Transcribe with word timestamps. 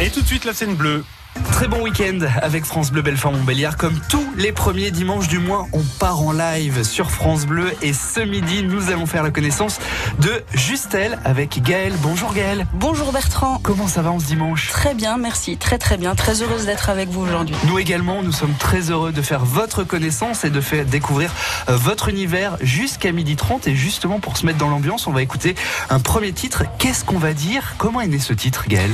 Et 0.00 0.10
tout 0.10 0.22
de 0.22 0.26
suite, 0.26 0.44
la 0.44 0.52
scène 0.52 0.74
bleue. 0.74 1.04
Très 1.42 1.68
bon 1.68 1.82
week-end 1.82 2.18
avec 2.42 2.64
France 2.64 2.92
Bleu 2.92 3.02
Belfort 3.02 3.32
Montbéliard. 3.32 3.76
Comme 3.76 3.98
tous 4.08 4.24
les 4.36 4.52
premiers 4.52 4.90
dimanches 4.90 5.28
du 5.28 5.38
mois, 5.38 5.66
on 5.72 5.82
part 5.98 6.20
en 6.20 6.32
live 6.32 6.84
sur 6.84 7.10
France 7.10 7.46
Bleu. 7.46 7.72
Et 7.82 7.92
ce 7.92 8.20
midi, 8.20 8.62
nous 8.62 8.90
allons 8.90 9.06
faire 9.06 9.22
la 9.22 9.30
connaissance 9.30 9.78
de 10.20 10.30
Justel 10.52 11.18
avec 11.24 11.62
Gaël. 11.62 11.92
Bonjour 12.02 12.34
Gaël. 12.34 12.66
Bonjour 12.74 13.12
Bertrand. 13.12 13.58
Comment 13.62 13.88
ça 13.88 14.02
va 14.02 14.10
en 14.10 14.20
ce 14.20 14.26
dimanche? 14.26 14.68
Très 14.68 14.94
bien, 14.94 15.16
merci. 15.16 15.56
Très 15.56 15.78
très 15.78 15.96
bien. 15.96 16.14
Très 16.14 16.42
heureuse 16.42 16.66
d'être 16.66 16.88
avec 16.88 17.08
vous 17.08 17.22
aujourd'hui. 17.22 17.56
Nous 17.66 17.78
également, 17.78 18.22
nous 18.22 18.32
sommes 18.32 18.54
très 18.54 18.90
heureux 18.90 19.12
de 19.12 19.22
faire 19.22 19.44
votre 19.44 19.82
connaissance 19.82 20.44
et 20.44 20.50
de 20.50 20.60
faire 20.60 20.84
découvrir 20.84 21.32
euh, 21.68 21.76
votre 21.76 22.08
univers 22.08 22.56
jusqu'à 22.60 23.10
midi 23.10 23.36
30. 23.36 23.66
Et 23.66 23.74
justement, 23.74 24.20
pour 24.20 24.36
se 24.36 24.46
mettre 24.46 24.58
dans 24.58 24.68
l'ambiance, 24.68 25.06
on 25.06 25.12
va 25.12 25.22
écouter 25.22 25.54
un 25.90 25.98
premier 25.98 26.32
titre. 26.32 26.64
Qu'est-ce 26.78 27.04
qu'on 27.04 27.18
va 27.18 27.32
dire? 27.32 27.74
Comment 27.78 28.00
est 28.00 28.08
né 28.08 28.18
ce 28.18 28.32
titre, 28.32 28.64
Gaël 28.68 28.90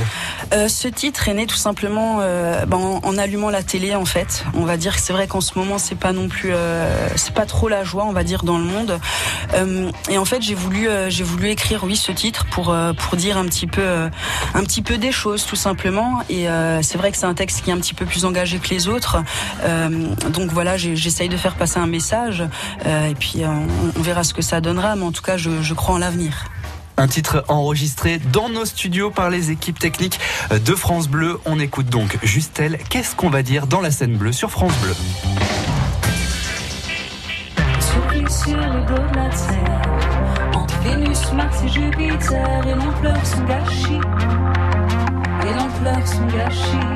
euh, 0.53 0.67
Ce 0.67 0.87
titre 0.87 1.27
est 1.27 1.33
né 1.33 1.45
tout 1.45 1.55
simplement... 1.55 2.19
Euh, 2.21 2.30
euh, 2.31 2.65
ben, 2.65 2.77
en, 2.77 3.17
allumant 3.17 3.49
la 3.49 3.63
télé 3.63 3.95
en 3.95 4.05
fait. 4.05 4.45
On 4.53 4.63
va 4.63 4.77
dire 4.77 4.95
que 4.95 5.01
c'est 5.01 5.13
vrai 5.13 5.27
qu'en 5.27 5.41
ce 5.41 5.57
moment 5.57 5.77
c'est 5.77 5.95
pas 5.95 6.13
non 6.13 6.27
plus 6.27 6.51
euh, 6.53 7.07
c'est 7.15 7.33
pas 7.33 7.45
trop 7.45 7.67
la 7.67 7.83
joie 7.83 8.05
on 8.05 8.13
va 8.13 8.23
dire 8.23 8.43
dans 8.43 8.57
le 8.57 8.63
monde. 8.63 8.99
Euh, 9.53 9.91
et 10.09 10.17
en 10.17 10.25
fait 10.25 10.41
j'ai 10.41 10.55
voulu 10.55 10.87
j'ai 11.09 11.23
voulu 11.23 11.49
écrire 11.49 11.83
oui 11.83 11.95
ce 11.95 12.11
titre 12.11 12.45
pour 12.51 12.75
pour 12.97 13.17
dire 13.17 13.37
un 13.37 13.45
petit 13.45 13.67
peu 13.67 14.09
un 14.53 14.63
petit 14.63 14.81
peu 14.81 14.97
des 14.97 15.11
choses 15.11 15.45
tout 15.45 15.55
simplement. 15.55 16.21
Et 16.29 16.47
c'est 16.81 16.97
vrai 16.97 17.11
que 17.11 17.17
c'est 17.17 17.25
un 17.25 17.33
texte 17.33 17.63
qui 17.63 17.69
est 17.69 17.73
un 17.73 17.79
petit 17.79 17.93
peu 17.93 18.05
plus 18.05 18.25
engagé 18.25 18.59
que 18.59 18.69
les 18.69 18.87
autres. 18.87 19.17
donc 20.29 20.51
voilà 20.51 20.77
j'essaye 20.77 21.29
de 21.29 21.37
faire 21.37 21.55
passer 21.55 21.79
un 21.79 21.87
message 21.87 22.43
et 22.85 23.15
puis 23.15 23.43
on, 23.45 24.01
verra 24.01 24.23
ce 24.23 24.33
que 24.33 24.41
ça 24.41 24.61
donnera. 24.61 24.95
Mais 24.95 25.05
en 25.05 25.11
tout 25.11 25.23
cas 25.23 25.37
je, 25.37 25.61
je 25.61 25.73
crois 25.73 25.95
en 25.95 25.99
l'avenir. 25.99 26.50
Un 27.01 27.07
titre 27.07 27.43
enregistré 27.47 28.19
dans 28.31 28.47
nos 28.47 28.63
studios 28.63 29.09
par 29.09 29.31
les 29.31 29.49
équipes 29.49 29.79
techniques 29.79 30.19
de 30.51 30.75
France 30.75 31.07
Bleu. 31.07 31.39
On 31.45 31.59
écoute 31.59 31.87
donc 31.87 32.19
Justel. 32.21 32.77
Qu'est-ce 32.91 33.15
qu'on 33.15 33.31
va 33.31 33.41
dire 33.41 33.65
dans 33.65 33.81
la 33.81 33.89
scène 33.89 34.17
bleue 34.17 34.31
sur 34.31 34.51
France 34.51 34.73
Bleu 34.83 34.93
sur 38.29 38.55
le 38.55 38.85
dos 38.85 38.93
de 38.93 39.15
la 39.15 39.29
terre, 39.29 39.81
entre 40.55 40.77
Vénus, 40.83 41.33
Mars 41.33 41.63
et 41.63 41.67
Jupiter, 41.67 42.67
et 42.67 42.75
l'ampleur 42.75 43.17
son 43.25 43.43
gâchis, 43.43 43.99
et 45.43 45.53
l'ampleur 45.53 46.07
son 46.07 46.25
gâchis. 46.27 46.87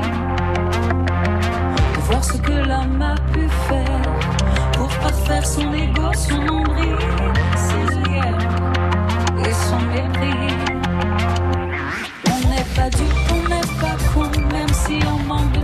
Voir 2.00 2.23
ce 2.23 2.38
que 2.38 2.52
l'homme 2.52 3.02
a 3.02 3.16
pu 3.34 3.50
faire 3.67 4.02
pour 4.73 4.88
parfaire 5.00 5.45
son 5.45 5.73
ego, 5.73 6.14
son 6.14 6.42
nombril, 6.42 6.95
ses 7.58 7.95
œillères 7.97 8.65
On 9.98 10.02
n'est 12.50 12.70
pas 12.76 12.90
du, 12.90 13.04
on 13.32 13.42
n'est 13.48 13.72
pas 13.80 13.96
con, 14.14 14.30
même 14.52 14.74
si 14.74 15.00
on 15.08 15.20
manque 15.26 15.55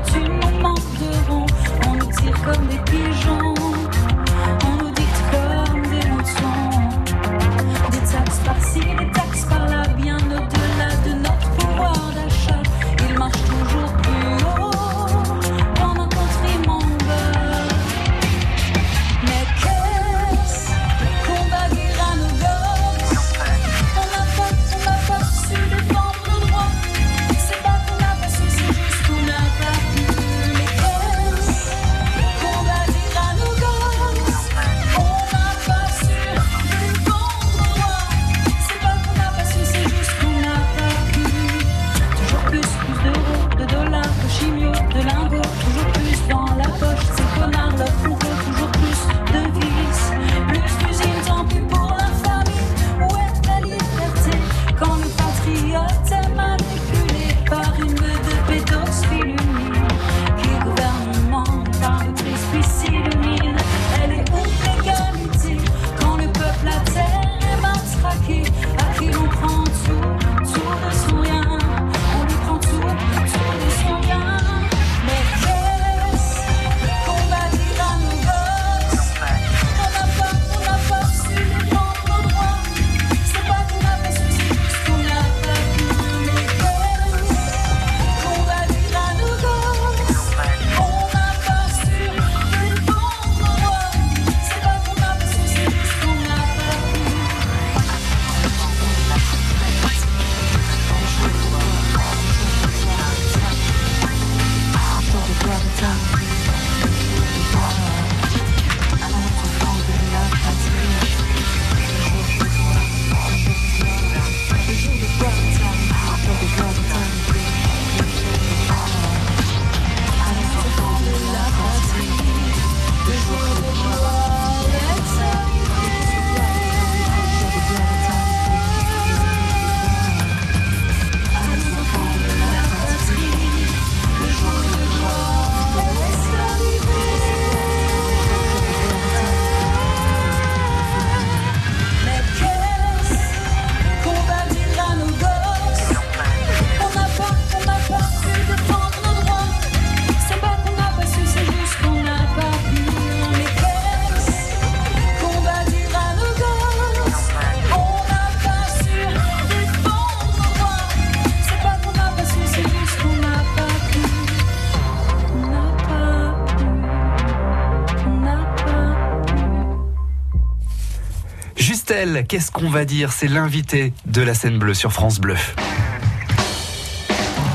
Qu'est-ce 172.28 172.52
qu'on 172.52 172.70
va 172.70 172.86
dire? 172.86 173.12
C'est 173.12 173.28
l'invité 173.28 173.94
de 174.06 174.22
la 174.22 174.34
scène 174.34 174.58
bleue 174.60 174.74
sur 174.74 174.92
France 174.92 175.20
Bleu. 175.20 175.36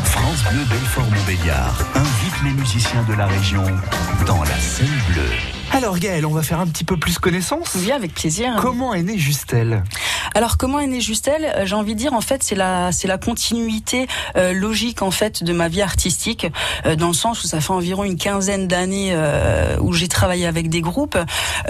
France 0.04 0.44
Bleu 0.50 0.64
Belfort 0.68 1.04
Montbéliard 1.04 1.74
invite 1.94 2.42
les 2.44 2.50
musiciens 2.52 3.02
de 3.04 3.14
la 3.14 3.26
région 3.26 3.64
dans 4.26 4.42
la 4.42 4.58
scène 4.58 4.88
bleue. 5.12 5.30
Alors 5.72 5.98
Gaël, 5.98 6.24
on 6.26 6.32
va 6.32 6.42
faire 6.42 6.60
un 6.60 6.66
petit 6.66 6.84
peu 6.84 6.96
plus 6.96 7.18
connaissance. 7.18 7.76
Oui, 7.76 7.92
avec 7.92 8.14
plaisir. 8.14 8.56
Comment 8.60 8.94
est 8.94 9.02
né 9.02 9.18
Justel? 9.18 9.82
Alors 10.36 10.58
comment 10.58 10.80
est 10.80 10.86
née 10.86 11.00
Justel? 11.00 11.50
J'ai 11.64 11.74
envie 11.74 11.94
de 11.94 11.98
dire 11.98 12.12
en 12.12 12.20
fait 12.20 12.42
c'est 12.42 12.54
la 12.54 12.92
c'est 12.92 13.08
la 13.08 13.16
continuité 13.16 14.06
euh, 14.36 14.52
logique 14.52 15.00
en 15.00 15.10
fait 15.10 15.42
de 15.42 15.54
ma 15.54 15.68
vie 15.68 15.80
artistique 15.80 16.46
euh, 16.84 16.94
dans 16.94 17.06
le 17.06 17.14
sens 17.14 17.42
où 17.42 17.46
ça 17.46 17.62
fait 17.62 17.70
environ 17.70 18.04
une 18.04 18.18
quinzaine 18.18 18.68
d'années 18.68 19.12
euh, 19.14 19.78
où 19.80 19.94
j'ai 19.94 20.08
travaillé 20.08 20.46
avec 20.46 20.68
des 20.68 20.82
groupes. 20.82 21.16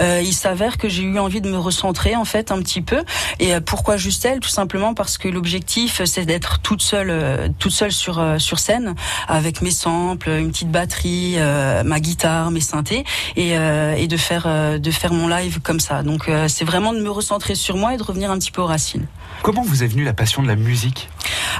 il 0.01 0.33
s'avère 0.33 0.77
que 0.77 0.89
j'ai 0.89 1.03
eu 1.03 1.17
envie 1.17 1.39
de 1.39 1.49
me 1.49 1.57
recentrer 1.57 2.17
en 2.17 2.25
fait 2.25 2.51
un 2.51 2.59
petit 2.59 2.81
peu. 2.81 3.05
Et 3.39 3.57
pourquoi 3.61 3.95
Justel? 3.95 4.41
Tout 4.41 4.49
simplement 4.49 4.93
parce 4.93 5.17
que 5.17 5.29
l'objectif 5.29 6.01
c'est 6.03 6.25
d'être 6.25 6.59
toute 6.59 6.81
seule 6.81 7.53
toute 7.59 7.71
seule 7.71 7.93
sur 7.93 8.21
sur 8.37 8.59
scène 8.59 8.95
avec 9.29 9.61
mes 9.61 9.71
samples, 9.71 10.29
une 10.29 10.51
petite 10.51 10.71
batterie, 10.71 11.37
ma 11.85 12.01
guitare, 12.01 12.51
mes 12.51 12.59
synthés 12.59 13.05
et, 13.37 13.51
et 13.51 14.07
de 14.07 14.17
faire 14.17 14.77
de 14.77 14.91
faire 14.91 15.13
mon 15.13 15.29
live 15.29 15.61
comme 15.61 15.79
ça. 15.79 16.03
Donc 16.03 16.29
c'est 16.49 16.65
vraiment 16.65 16.91
de 16.91 16.99
me 16.99 17.09
recentrer 17.09 17.55
sur 17.55 17.77
moi 17.77 17.93
et 17.93 17.97
de 17.97 18.03
revenir 18.03 18.29
un 18.29 18.37
petit 18.37 18.51
peu 18.51 18.56
aux 18.59 18.65
racines. 18.65 19.05
Comment 19.43 19.61
vous 19.61 19.83
est 19.83 19.87
venue 19.87 20.03
la 20.03 20.13
passion 20.13 20.41
de 20.41 20.47
la 20.47 20.55
musique? 20.55 21.09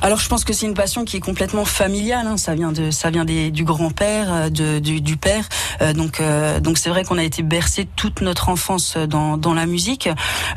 Alors 0.02 0.20
je 0.20 0.28
pense 0.28 0.44
que 0.44 0.54
c'est 0.54 0.66
une 0.66 0.74
passion 0.74 1.06
qui 1.06 1.18
est 1.18 1.22
complètement 1.22 1.66
familiale. 1.66 2.28
Hein. 2.28 2.38
Ça 2.38 2.56
vient 2.56 2.72
de, 2.72 2.92
ça 2.92 3.10
vient 3.10 3.26
des, 3.26 3.52
du 3.52 3.64
grand-père, 3.64 4.32
euh, 4.32 4.50
de, 4.50 4.80
du, 4.80 5.02
du, 5.02 5.18
père. 5.18 5.48
Euh, 5.82 5.94
donc, 5.94 6.20
euh, 6.20 6.60
donc 6.60 6.78
c'est 6.78 6.90
vrai 6.90 7.04
qu'on 7.04 7.18
a 7.18 7.24
été 7.24 7.44
bercé 7.44 7.88
toute 7.96 8.22
notre 8.22 8.50
enfance 8.50 8.98
dans, 8.98 9.38
dans 9.38 9.54
la 9.54 9.66
musique. 9.66 10.10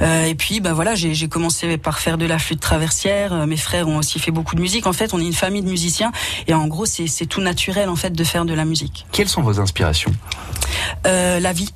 Euh, 0.02 0.25
et 0.25 0.34
puis, 0.34 0.60
bah 0.60 0.72
voilà, 0.72 0.94
j'ai 0.94 1.28
commencé 1.28 1.76
par 1.78 1.98
faire 1.98 2.19
de 2.19 2.26
la 2.26 2.38
flûte 2.38 2.60
traversière. 2.60 3.46
Mes 3.46 3.56
frères 3.56 3.88
ont 3.88 3.98
aussi 3.98 4.19
fait 4.19 4.31
beaucoup 4.31 4.54
de 4.54 4.60
musique. 4.60 4.86
En 4.86 4.93
fait, 4.93 5.14
on 5.14 5.20
est 5.20 5.26
une 5.26 5.32
famille 5.32 5.62
de 5.62 5.69
musiciens. 5.69 6.12
Et 6.46 6.54
en 6.54 6.66
gros, 6.66 6.86
c'est 6.86 7.26
tout 7.26 7.40
naturel 7.40 7.88
en 7.88 7.96
fait 7.96 8.10
de 8.10 8.25
faire 8.25 8.44
de 8.44 8.54
la 8.54 8.64
musique. 8.64 9.06
Quelles 9.12 9.28
sont 9.28 9.43
vos 9.43 9.60
inspirations? 9.60 10.12
La 11.04 11.52
vie 11.52 11.70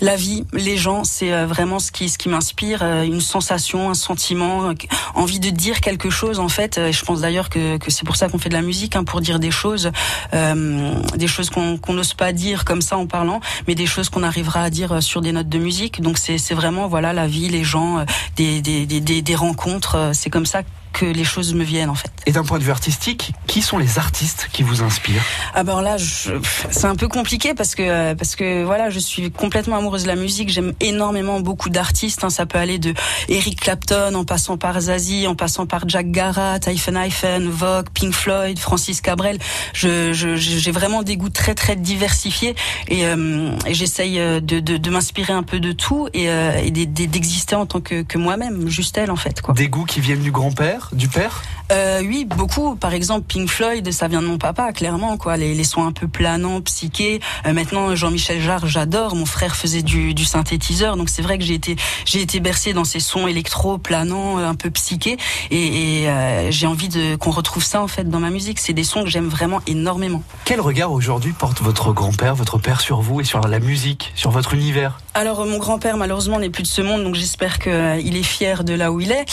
la 0.00 0.16
vie, 0.16 0.44
les 0.52 0.76
gens, 0.76 1.04
c'est 1.04 1.32
euh, 1.32 1.46
vraiment 1.46 1.78
ce 1.78 1.92
qui, 1.92 2.08
ce 2.08 2.18
qui 2.18 2.28
m'inspire, 2.28 2.80
euh, 2.82 3.04
une 3.04 3.20
sensation, 3.20 3.90
un 3.90 3.94
sentiment, 3.94 4.70
euh, 4.70 4.74
envie 5.14 5.40
de 5.40 5.50
dire 5.50 5.80
quelque 5.80 6.10
chose 6.10 6.40
en 6.40 6.48
fait. 6.48 6.90
Je 6.90 7.04
pense 7.04 7.20
d'ailleurs 7.20 7.48
que, 7.48 7.76
que 7.78 7.90
c'est 7.90 8.04
pour 8.04 8.16
ça 8.16 8.28
qu'on 8.28 8.38
fait 8.38 8.48
de 8.48 8.54
la 8.54 8.62
musique, 8.62 8.96
hein, 8.96 9.04
pour 9.04 9.20
dire 9.20 9.38
des 9.38 9.50
choses, 9.50 9.92
euh, 10.32 10.94
des 11.16 11.28
choses 11.28 11.50
qu'on 11.50 11.78
n'ose 11.92 12.14
pas 12.14 12.32
dire 12.32 12.64
comme 12.64 12.82
ça 12.82 12.96
en 12.96 13.06
parlant, 13.06 13.40
mais 13.66 13.74
des 13.74 13.86
choses 13.86 14.08
qu'on 14.08 14.22
arrivera 14.22 14.62
à 14.62 14.70
dire 14.70 15.02
sur 15.02 15.20
des 15.20 15.32
notes 15.32 15.48
de 15.48 15.58
musique. 15.58 16.00
Donc 16.00 16.18
c'est 16.18 16.54
vraiment 16.54 16.88
voilà 16.88 17.12
la 17.12 17.26
vie, 17.26 17.48
les 17.48 17.64
gens, 17.64 18.04
des, 18.36 18.60
des, 18.60 18.86
des, 18.86 19.22
des 19.22 19.34
rencontres. 19.34 20.10
C'est 20.12 20.30
comme 20.30 20.46
ça 20.46 20.62
que 20.94 21.04
les 21.04 21.24
choses 21.24 21.52
me 21.52 21.64
viennent 21.64 21.90
en 21.90 21.94
fait. 21.94 22.10
Et 22.26 22.32
d'un 22.32 22.44
point 22.44 22.58
de 22.58 22.64
vue 22.64 22.70
artistique, 22.70 23.32
qui 23.46 23.60
sont 23.60 23.76
les 23.76 23.98
artistes 23.98 24.48
qui 24.52 24.62
vous 24.62 24.82
inspirent? 24.82 25.22
Ah 25.52 25.64
ben 25.64 25.82
là, 25.82 25.96
c'est 25.98 26.86
un 26.86 26.94
peu 26.94 27.08
compliqué 27.08 27.52
parce 27.52 27.74
que 27.74 28.14
parce 28.14 28.36
que 28.36 28.64
voilà, 28.64 28.88
je 28.88 28.98
suis 28.98 29.30
complètement 29.30 29.76
amoureuse 29.76 30.04
de 30.04 30.08
la 30.08 30.16
musique. 30.16 30.48
J'aime 30.48 30.72
énormément 30.80 31.40
beaucoup 31.40 31.68
d'artistes. 31.68 32.24
Hein. 32.24 32.30
Ça 32.30 32.46
peut 32.46 32.58
aller 32.58 32.78
de 32.78 32.94
Eric 33.28 33.60
Clapton 33.60 34.14
en 34.14 34.24
passant 34.24 34.56
par 34.56 34.80
Zazie, 34.80 35.26
en 35.26 35.34
passant 35.34 35.66
par 35.66 35.88
Jack 35.88 36.10
Garrett, 36.10 36.66
Hyphen 36.66 36.96
Hyphen, 36.96 37.48
Vogue, 37.50 37.88
Pink 37.92 38.14
Floyd, 38.14 38.58
Francis 38.58 39.00
Cabrel. 39.00 39.38
Je 39.74 40.12
j'ai 40.14 40.72
vraiment 40.72 41.02
des 41.02 41.16
goûts 41.16 41.28
très 41.28 41.54
très 41.54 41.76
diversifiés 41.76 42.54
et, 42.88 43.06
euh, 43.06 43.50
et 43.66 43.74
j'essaye 43.74 44.18
euh, 44.18 44.40
de, 44.40 44.60
de, 44.60 44.76
de 44.76 44.90
m'inspirer 44.90 45.32
un 45.32 45.42
peu 45.42 45.60
de 45.60 45.72
tout 45.72 46.08
et, 46.14 46.28
euh, 46.28 46.52
et 46.62 46.70
d'exister 46.70 47.56
en 47.56 47.66
tant 47.66 47.80
que, 47.80 48.02
que 48.02 48.18
moi-même, 48.18 48.68
juste 48.68 48.96
elle 48.96 49.10
en 49.10 49.16
fait 49.16 49.40
quoi. 49.40 49.54
Des 49.54 49.68
goûts 49.68 49.84
qui 49.84 50.00
viennent 50.00 50.22
du 50.22 50.30
grand-père? 50.30 50.83
Du 50.92 51.08
père? 51.08 51.42
Euh, 51.72 52.02
Oui, 52.04 52.24
beaucoup. 52.24 52.76
Par 52.76 52.92
exemple, 52.92 53.24
Pink 53.26 53.48
Floyd, 53.48 53.90
ça 53.92 54.08
vient 54.08 54.22
de 54.22 54.26
mon 54.26 54.38
papa, 54.38 54.72
clairement. 54.72 55.16
quoi. 55.16 55.36
Les, 55.36 55.54
les 55.54 55.64
sons 55.64 55.84
un 55.86 55.92
peu 55.92 56.08
planants, 56.08 56.60
psychés. 56.60 57.20
Euh, 57.46 57.52
maintenant, 57.52 57.94
Jean-Michel 57.94 58.40
Jarre, 58.40 58.66
j'adore. 58.66 59.14
Mon 59.14 59.26
frère 59.26 59.56
faisait 59.56 59.82
du, 59.82 60.14
du 60.14 60.24
synthétiseur, 60.24 60.96
donc 60.96 61.08
c'est 61.08 61.22
vrai 61.22 61.38
que 61.38 61.44
j'ai 61.44 61.54
été 61.54 61.76
j'ai 62.04 62.20
été 62.20 62.40
bercé 62.40 62.72
dans 62.72 62.84
ces 62.84 63.00
sons 63.00 63.26
électro, 63.26 63.78
planants, 63.78 64.38
euh, 64.38 64.48
un 64.48 64.54
peu 64.54 64.70
psychés, 64.70 65.16
et, 65.50 66.02
et 66.02 66.08
euh, 66.08 66.50
j'ai 66.50 66.66
envie 66.66 66.88
de 66.88 67.16
qu'on 67.16 67.30
retrouve 67.30 67.64
ça 67.64 67.82
en 67.82 67.88
fait 67.88 68.08
dans 68.08 68.20
ma 68.20 68.30
musique. 68.30 68.58
C'est 68.58 68.72
des 68.72 68.84
sons 68.84 69.04
que 69.04 69.10
j'aime 69.10 69.28
vraiment 69.28 69.60
énormément. 69.66 70.22
Quel 70.44 70.60
regard 70.60 70.92
aujourd'hui 70.92 71.32
porte 71.32 71.60
votre 71.62 71.92
grand-père, 71.92 72.34
votre 72.34 72.58
père 72.58 72.80
sur 72.80 73.00
vous 73.00 73.20
et 73.20 73.24
sur 73.24 73.40
la 73.40 73.58
musique, 73.58 74.12
sur 74.14 74.30
votre 74.30 74.54
univers? 74.54 74.98
Alors, 75.14 75.46
mon 75.46 75.58
grand-père 75.58 75.96
malheureusement 75.96 76.38
n'est 76.38 76.50
plus 76.50 76.62
de 76.62 76.68
ce 76.68 76.82
monde, 76.82 77.04
donc 77.04 77.14
j'espère 77.14 77.58
qu'il 77.58 78.00
il 78.04 78.16
est 78.16 78.22
fier 78.22 78.64
de 78.64 78.74
là 78.74 78.92
où 78.92 79.00
il 79.00 79.12
est. 79.12 79.24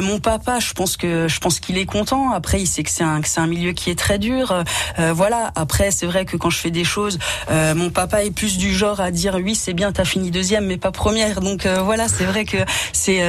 mon 0.00 0.18
papa, 0.20 0.58
je 0.60 0.72
pense 0.72 0.96
que 0.96 1.28
je 1.28 1.38
pense 1.40 1.60
qu'il 1.60 1.78
est 1.78 1.79
content. 1.86 2.32
Après, 2.32 2.60
il 2.60 2.66
sait 2.66 2.82
que 2.82 2.90
c'est 2.90 3.04
un, 3.04 3.20
c'est 3.24 3.40
un 3.40 3.46
milieu 3.46 3.72
qui 3.72 3.90
est 3.90 3.98
très 3.98 4.18
dur. 4.18 4.64
Euh, 4.98 5.12
voilà. 5.12 5.52
Après, 5.54 5.90
c'est 5.90 6.06
vrai 6.06 6.24
que 6.24 6.36
quand 6.36 6.50
je 6.50 6.58
fais 6.58 6.70
des 6.70 6.84
choses, 6.84 7.18
euh, 7.50 7.74
mon 7.74 7.90
papa 7.90 8.24
est 8.24 8.30
plus 8.30 8.58
du 8.58 8.72
genre 8.72 9.00
à 9.00 9.10
dire 9.10 9.38
oui, 9.42 9.54
c'est 9.54 9.72
bien, 9.72 9.92
t'as 9.92 10.04
fini 10.04 10.30
deuxième, 10.30 10.66
mais 10.66 10.76
pas 10.76 10.92
première. 10.92 11.40
Donc 11.40 11.66
euh, 11.66 11.80
voilà, 11.82 12.08
c'est 12.08 12.24
vrai 12.24 12.44
que 12.44 12.58
c'est. 12.92 13.20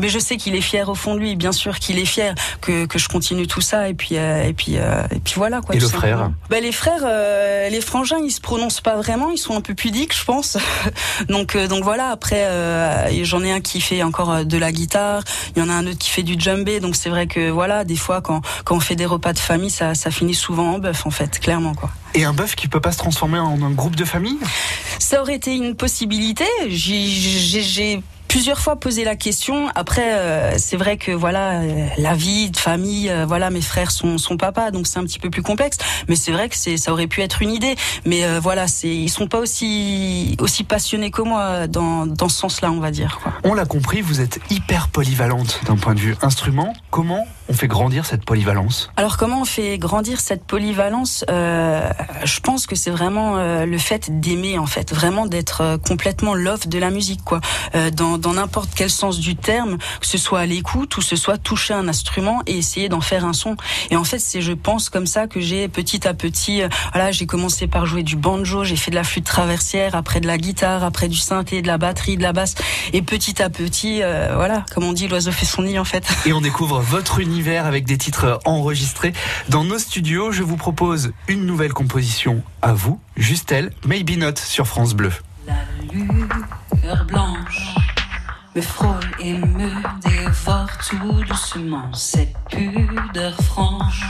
Mais 0.00 0.08
je 0.08 0.18
sais 0.18 0.36
qu'il 0.36 0.54
est 0.54 0.60
fier 0.60 0.88
au 0.88 0.94
fond 0.94 1.14
de 1.14 1.20
lui. 1.20 1.36
Bien 1.36 1.52
sûr 1.52 1.78
qu'il 1.78 1.98
est 1.98 2.04
fier 2.04 2.34
que, 2.60 2.86
que 2.86 2.98
je 2.98 3.08
continue 3.08 3.46
tout 3.46 3.60
ça. 3.60 3.88
Et 3.88 3.94
puis 3.94 4.14
et 4.14 4.54
puis 4.56 4.74
et 4.74 5.20
puis 5.22 5.34
voilà 5.36 5.60
quoi. 5.60 5.74
Et 5.74 5.78
le 5.78 5.88
frère? 5.88 6.30
Ben, 6.50 6.62
les 6.62 6.72
frères, 6.72 7.04
les 7.70 7.80
frangins, 7.80 8.18
ils 8.24 8.30
se 8.30 8.40
prononcent 8.40 8.80
pas 8.80 8.96
vraiment. 8.96 9.30
Ils 9.30 9.38
sont 9.38 9.56
un 9.56 9.60
peu 9.60 9.74
pudiques, 9.74 10.16
je 10.16 10.24
pense. 10.24 10.58
donc 11.28 11.56
donc 11.56 11.84
voilà. 11.84 12.08
Après, 12.08 12.46
j'en 13.24 13.42
ai 13.42 13.52
un 13.52 13.60
qui 13.60 13.80
fait 13.80 14.02
encore 14.02 14.44
de 14.44 14.58
la 14.58 14.72
guitare. 14.72 15.22
Il 15.54 15.62
y 15.62 15.64
en 15.64 15.68
a 15.68 15.72
un 15.72 15.86
autre 15.86 15.98
qui 15.98 16.10
fait 16.10 16.22
du 16.22 16.34
djembé. 16.38 16.80
Donc 16.80 16.96
c'est 16.96 17.10
vrai 17.10 17.26
que 17.26 17.50
voilà, 17.50 17.84
des 17.84 17.91
fois 17.96 18.20
quand, 18.20 18.42
quand 18.64 18.76
on 18.76 18.80
fait 18.80 18.96
des 18.96 19.06
repas 19.06 19.32
de 19.32 19.38
famille, 19.38 19.70
ça, 19.70 19.94
ça 19.94 20.10
finit 20.10 20.34
souvent 20.34 20.74
en 20.74 20.78
bœuf 20.78 21.06
en 21.06 21.10
fait, 21.10 21.38
clairement 21.38 21.74
quoi. 21.74 21.90
Et 22.14 22.24
un 22.24 22.32
bœuf 22.32 22.54
qui 22.54 22.68
peut 22.68 22.80
pas 22.80 22.92
se 22.92 22.98
transformer 22.98 23.38
en 23.38 23.62
un 23.62 23.70
groupe 23.70 23.96
de 23.96 24.04
famille? 24.04 24.38
Ça 24.98 25.22
aurait 25.22 25.36
été 25.36 25.54
une 25.54 25.74
possibilité. 25.74 26.44
J'ai 26.68 28.02
plusieurs 28.32 28.60
fois 28.60 28.76
posé 28.76 29.04
la 29.04 29.14
question. 29.14 29.68
Après, 29.74 30.14
euh, 30.14 30.54
c'est 30.56 30.78
vrai 30.78 30.96
que 30.96 31.12
voilà, 31.12 31.60
euh, 31.60 31.86
la 31.98 32.14
vie 32.14 32.50
de 32.50 32.56
famille, 32.56 33.10
euh, 33.10 33.26
voilà, 33.26 33.50
mes 33.50 33.60
frères 33.60 33.90
sont 33.90 34.16
son 34.16 34.38
papa, 34.38 34.70
donc 34.70 34.86
c'est 34.86 34.98
un 34.98 35.04
petit 35.04 35.18
peu 35.18 35.28
plus 35.28 35.42
complexe. 35.42 35.76
Mais 36.08 36.16
c'est 36.16 36.32
vrai 36.32 36.48
que 36.48 36.56
c'est 36.56 36.78
ça 36.78 36.92
aurait 36.92 37.08
pu 37.08 37.20
être 37.20 37.42
une 37.42 37.50
idée. 37.50 37.76
Mais 38.06 38.24
euh, 38.24 38.40
voilà, 38.40 38.68
c'est 38.68 38.88
ils 38.88 39.10
sont 39.10 39.26
pas 39.26 39.38
aussi 39.38 40.34
aussi 40.40 40.64
passionnés 40.64 41.10
que 41.10 41.20
moi 41.20 41.66
dans 41.66 42.06
dans 42.06 42.30
ce 42.30 42.38
sens-là, 42.38 42.70
on 42.70 42.80
va 42.80 42.90
dire. 42.90 43.20
Quoi. 43.22 43.34
On 43.44 43.52
l'a 43.52 43.66
compris, 43.66 44.00
vous 44.00 44.22
êtes 44.22 44.40
hyper 44.48 44.88
polyvalente 44.88 45.60
d'un 45.66 45.76
point 45.76 45.94
de 45.94 46.00
vue 46.00 46.16
instrument. 46.22 46.72
Comment 46.90 47.26
on 47.50 47.52
fait 47.52 47.68
grandir 47.68 48.06
cette 48.06 48.24
polyvalence? 48.24 48.90
Alors 48.96 49.18
comment 49.18 49.42
on 49.42 49.44
fait 49.44 49.76
grandir 49.76 50.20
cette 50.20 50.44
polyvalence? 50.44 51.26
Euh, 51.28 51.90
Je 52.24 52.40
pense 52.40 52.66
que 52.66 52.76
c'est 52.76 52.90
vraiment 52.90 53.36
euh, 53.36 53.66
le 53.66 53.76
fait 53.76 54.20
d'aimer 54.20 54.56
en 54.56 54.66
fait, 54.66 54.94
vraiment 54.94 55.26
d'être 55.26 55.76
complètement 55.86 56.34
love 56.34 56.66
de 56.66 56.78
la 56.78 56.88
musique 56.88 57.22
quoi, 57.24 57.42
dans 57.94 58.21
dans 58.22 58.32
n'importe 58.34 58.70
quel 58.74 58.88
sens 58.88 59.18
du 59.18 59.36
terme, 59.36 59.76
que 60.00 60.06
ce 60.06 60.16
soit 60.16 60.40
à 60.40 60.46
l'écoute 60.46 60.96
ou 60.96 61.02
ce 61.02 61.16
soit 61.16 61.36
toucher 61.36 61.74
un 61.74 61.88
instrument 61.88 62.40
et 62.46 62.56
essayer 62.56 62.88
d'en 62.88 63.02
faire 63.02 63.26
un 63.26 63.34
son. 63.34 63.56
Et 63.90 63.96
en 63.96 64.04
fait 64.04 64.18
c'est 64.18 64.40
je 64.40 64.52
pense 64.52 64.88
comme 64.88 65.06
ça 65.06 65.26
que 65.26 65.40
j'ai 65.40 65.68
petit 65.68 66.08
à 66.08 66.14
petit, 66.14 66.62
euh, 66.62 66.68
voilà 66.92 67.12
j'ai 67.12 67.26
commencé 67.26 67.66
par 67.66 67.84
jouer 67.84 68.02
du 68.02 68.16
banjo, 68.16 68.64
j'ai 68.64 68.76
fait 68.76 68.90
de 68.90 68.96
la 68.96 69.04
flûte 69.04 69.26
traversière, 69.26 69.94
après 69.94 70.20
de 70.20 70.26
la 70.26 70.38
guitare, 70.38 70.84
après 70.84 71.08
du 71.08 71.18
synthé, 71.18 71.60
de 71.60 71.66
la 71.66 71.76
batterie, 71.76 72.16
de 72.16 72.22
la 72.22 72.32
basse, 72.32 72.54
et 72.92 73.02
petit 73.02 73.42
à 73.42 73.50
petit, 73.50 74.02
euh, 74.02 74.32
voilà 74.34 74.64
comme 74.74 74.84
on 74.84 74.92
dit 74.92 75.08
l'oiseau 75.08 75.32
fait 75.32 75.46
son 75.46 75.62
nid 75.62 75.78
en 75.78 75.84
fait. 75.84 76.06
Et 76.24 76.32
on 76.32 76.40
découvre 76.40 76.80
votre 76.80 77.20
univers 77.20 77.66
avec 77.66 77.84
des 77.84 77.98
titres 77.98 78.38
enregistrés 78.44 79.12
dans 79.48 79.64
nos 79.64 79.78
studios. 79.78 80.32
Je 80.32 80.42
vous 80.42 80.56
propose 80.56 81.12
une 81.28 81.44
nouvelle 81.44 81.72
composition 81.72 82.42
à 82.62 82.72
vous, 82.72 83.00
Justel, 83.16 83.72
Maybe 83.84 84.16
Not 84.16 84.36
sur 84.36 84.66
France 84.66 84.94
Bleu. 84.94 85.12
La 85.46 85.54
lueur 85.92 87.04
blanche 87.06 87.71
me 88.54 88.60
frôle 88.60 89.10
et 89.18 89.34
me 89.34 89.70
dévore 90.00 90.68
tout 90.88 91.24
doucement. 91.24 91.92
Cette 91.94 92.34
pudeur 92.50 93.34
franche 93.42 94.04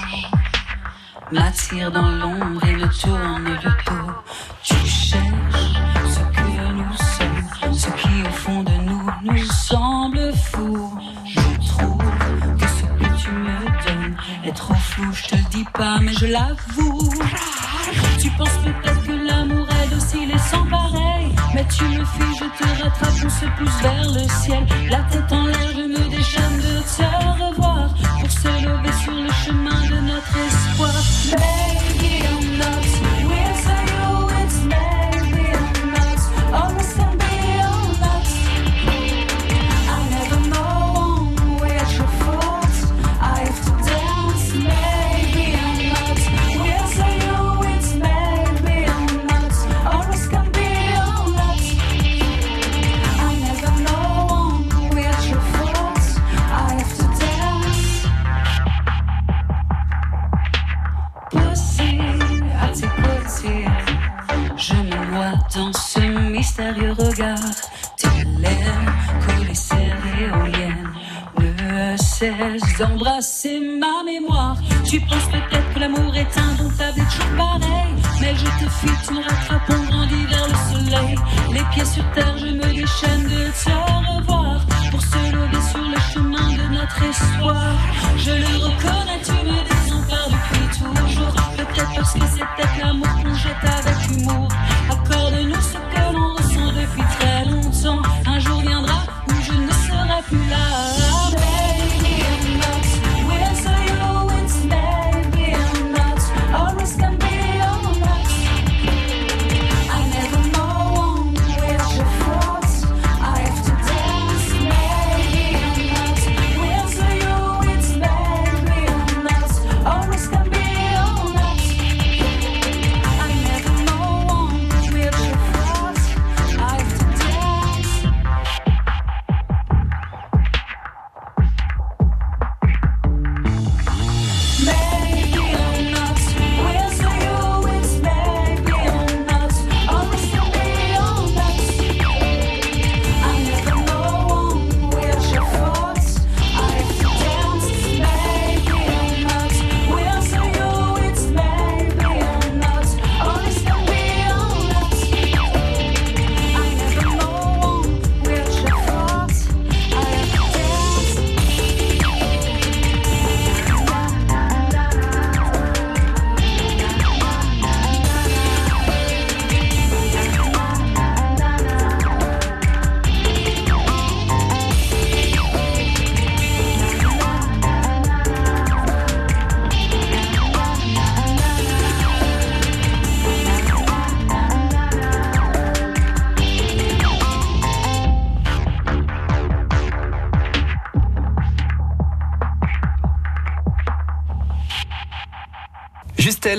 m'attire 1.31 1.91
dans 1.93 2.09
l'ombre 2.09 2.65
et 2.67 2.75
me 2.75 2.89
tourne 2.89 3.45
le 3.45 3.71
dos. 3.87 4.13
Tu 4.63 4.75
cherches 4.87 5.23
ce 6.09 6.21
que 6.37 6.73
nous 6.73 6.97
sommes, 6.97 7.75
ce 7.75 7.87
qui 7.91 8.23
au 8.23 8.33
fond 8.33 8.63
de 8.63 8.73
nous 8.73 9.11
nous 9.23 9.45
semble 9.45 10.33
fou. 10.35 10.93
Je 11.27 11.69
trouve 11.69 11.99
que 12.59 12.67
ce 12.67 12.83
que 12.83 13.23
tu 13.23 13.31
me 13.31 13.65
donnes 13.85 14.17
est 14.45 14.57
trop 14.57 14.75
flou, 14.75 15.13
je 15.13 15.25
te 15.25 15.37
le 15.37 15.43
dis 15.51 15.67
pas, 15.73 15.99
mais 16.01 16.13
je 16.15 16.27
l'avoue. 16.27 17.11
Tu 18.21 18.31
penses 18.31 18.59
peut-être 18.65 19.03
que 19.05 19.13
l'amour 19.13 19.67
est 19.83 19.89
docile 19.89 20.31
et 20.31 20.39
sans 20.39 20.65
pareil, 20.67 21.35
mais 21.55 21.67
tu 21.67 21.85
me 21.85 22.05
fuis, 22.05 22.32
se 23.29 24.15
le 24.15 24.29
ciel. 24.43 24.67
La 24.91 25.01
tête 25.11 25.33
en 25.33 25.47
l'air, 25.47 25.71
je 25.75 25.83
me 25.83 26.09
déchaîne 26.11 26.57
de 26.59 26.83
te 26.83 27.43
revoir 27.43 27.89
pour 28.21 28.31
se 28.31 28.49
lever 28.49 28.93
sur 29.03 29.13
le 29.13 29.33
chemin 29.45 29.81
de 29.91 30.01
notre 30.01 30.37
espoir. 30.39 31.62
Je 88.17 88.31
le 88.31 88.57
reconnais, 88.65 89.12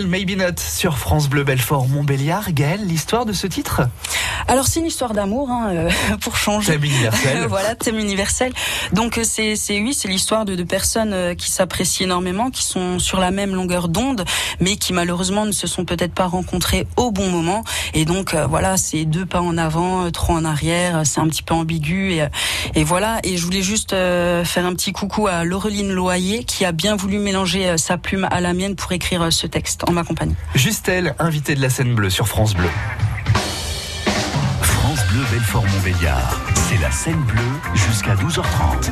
Maybe 0.02 0.36
Not 0.36 0.58
sur 0.58 0.98
France 0.98 1.30
Bleu 1.30 1.44
Belfort 1.44 1.88
Montbéliard. 1.88 2.52
Gaël, 2.52 2.86
l'histoire 2.86 3.26
de 3.26 3.34
ce 3.34 3.46
titre? 3.46 3.84
Alors 4.48 4.68
c'est 4.68 4.80
une 4.80 4.86
histoire 4.86 5.14
d'amour, 5.14 5.50
hein, 5.50 5.70
euh, 5.72 5.90
pour 6.22 6.36
changer. 6.36 6.74
Thème 6.74 6.84
universel. 6.84 7.46
voilà, 7.50 7.76
thème 7.76 8.00
universel. 8.00 8.54
Donc 8.92 9.18
euh, 9.18 9.24
c'est 9.24 9.56
c'est 9.56 9.82
oui, 9.82 9.94
c'est 9.94 10.08
l'histoire 10.08 10.46
de 10.46 10.56
deux 10.56 10.66
personnes 10.66 11.14
euh, 11.14 11.36
qui 11.36 11.50
s'apprécient 11.50 12.06
énormément, 12.06 12.50
qui 12.50 12.64
sont 12.64 13.00
sur 13.00 13.20
la 13.20 13.32
même 13.32 13.56
longueur 13.56 13.88
d'onde, 13.88 14.26
mais 14.60 14.76
qui 14.76 14.94
malheureusement 14.94 15.46
ne 15.46 15.52
se 15.52 15.68
sont 15.68 15.86
peut-être 15.86 16.14
pas 16.14 16.26
rencontrées 16.26 16.88
au 16.98 17.12
bon 17.12 17.30
moment. 17.30 17.64
Et 17.94 18.06
donc 18.06 18.34
euh, 18.34 18.46
voilà, 18.46 18.78
c'est 18.78 19.06
deux 19.06 19.26
pas 19.26 19.42
en 19.42 19.58
avant, 19.58 20.10
trois 20.12 20.36
en 20.36 20.46
arrière. 20.46 21.02
C'est 21.06 21.20
un 21.20 21.28
petit 21.28 21.44
peu 21.44 21.54
ambigu 21.54 22.14
et, 22.14 22.28
et 22.76 22.84
voilà. 22.84 23.20
Et 23.24 23.38
je 23.38 23.46
voulais 23.46 23.62
juste 23.62 23.94
euh, 23.94 24.44
faire 24.44 24.66
un 24.66 24.74
petit 24.74 24.92
coucou 24.92 25.28
à 25.28 25.44
Laureline 25.44 25.92
Loyer 25.92 26.44
qui 26.44 26.66
a 26.66 26.72
bien 26.72 26.96
voulu 26.96 27.20
mélanger 27.20 27.78
sa 27.78 27.98
plume 27.98 28.28
à 28.32 28.42
la 28.42 28.54
mienne 28.54 28.76
pour 28.76 28.92
écrire 28.92 29.32
ce 29.32 29.48
texte 29.48 29.88
en 29.88 29.92
ma 29.92 30.04
compagnie. 30.04 30.36
Justel, 30.56 31.16
invité 31.20 31.56
de 31.56 31.62
la 31.62 31.70
scène 31.70 31.94
bleue 31.96 32.10
sur 32.10 32.28
France 32.28 32.54
Bleu. 32.54 32.70
Montbéliard. 35.62 36.40
C'est 36.56 36.78
la 36.80 36.90
scène 36.90 37.22
bleue 37.22 37.42
jusqu'à 37.76 38.16
12h30. 38.16 38.92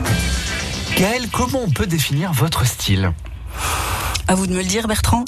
Gaël, 0.95 1.27
comment 1.31 1.61
on 1.65 1.69
peut 1.71 1.87
définir 1.87 2.31
votre 2.33 2.65
style? 2.65 3.13
À 4.27 4.35
vous 4.35 4.45
de 4.45 4.53
me 4.53 4.59
le 4.59 4.65
dire, 4.65 4.87
Bertrand. 4.87 5.25